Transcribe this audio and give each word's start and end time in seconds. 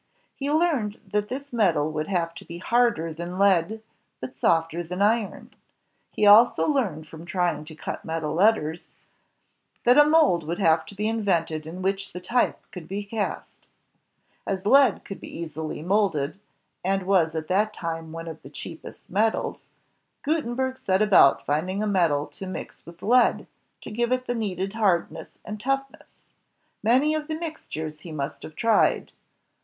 He 0.33 0.49
learned 0.49 0.99
that 1.11 1.29
this 1.29 1.53
metal 1.53 1.91
would 1.91 2.07
have 2.07 2.33
to 2.33 2.43
be 2.43 2.57
harder 2.57 3.13
than 3.13 3.37
lead, 3.37 3.83
but 4.19 4.33
softer 4.33 4.81
than 4.81 4.99
iron. 4.99 5.53
He 6.09 6.25
also 6.25 6.65
learned 6.67 7.07
from 7.07 7.23
trying 7.23 7.65
to 7.65 7.75
cut 7.75 8.03
metal 8.03 8.33
letters, 8.33 8.89
that 9.83 9.99
a 9.99 10.03
mold 10.03 10.41
igO 10.41 10.43
INVENTIONS 10.43 10.43
OF 10.43 10.47
PRINTING 10.47 10.47
AND 10.47 10.47
COMMUNICATION 10.47 10.47
would 10.47 10.57
have 10.57 10.85
to 10.87 10.95
be 10.95 11.07
invented 11.07 11.67
in 11.67 11.81
which 11.83 12.13
the 12.13 12.19
type 12.19 12.71
could 12.71 12.87
be 12.87 13.03
cast. 13.05 13.67
As 14.47 14.65
lead 14.65 15.05
could 15.05 15.19
be 15.19 15.37
easily 15.39 15.83
molded, 15.83 16.39
and 16.83 17.03
was 17.03 17.35
at 17.35 17.47
that 17.49 17.71
time 17.71 18.11
one 18.11 18.27
of 18.27 18.41
the 18.41 18.49
cheapest 18.49 19.07
metals, 19.07 19.65
Gutenberg 20.23 20.79
set 20.79 21.03
about 21.03 21.45
finding 21.45 21.83
a 21.83 21.85
metal 21.85 22.25
to 22.25 22.47
mix 22.47 22.87
with 22.87 23.03
lead, 23.03 23.45
to 23.81 23.91
give 23.91 24.11
it 24.11 24.25
the 24.25 24.33
needed 24.33 24.73
hardness 24.73 25.37
and 25.45 25.59
toughness. 25.59 26.23
Many 26.81 27.15
are 27.15 27.21
the 27.21 27.35
mixtures 27.35 27.99
he 27.99 28.11
must 28.11 28.41
have 28.41 28.55
tried. 28.55 29.11